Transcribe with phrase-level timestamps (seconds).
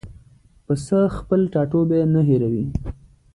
[0.65, 2.65] پسه خپل ټاټوبی نه هېروي.